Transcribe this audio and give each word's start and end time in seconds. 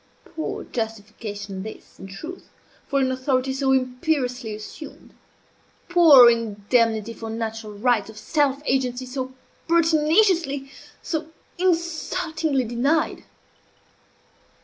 Poor 0.25 0.63
justification 0.63 1.61
this, 1.61 1.99
in 1.99 2.07
truth, 2.07 2.49
for 2.87 2.99
an 3.01 3.11
authority 3.11 3.53
so 3.53 3.71
imperiously 3.71 4.55
assumed! 4.55 5.13
Poor 5.89 6.27
indemnity 6.27 7.13
for 7.13 7.29
natural 7.29 7.73
rights 7.73 8.09
of 8.09 8.17
self 8.17 8.63
agency 8.65 9.05
so 9.05 9.31
pertinaciously, 9.67 10.71
so 11.03 11.27
insultingly 11.59 12.63
denied! 12.63 13.25